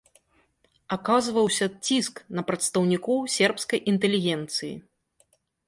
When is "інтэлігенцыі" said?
3.95-4.75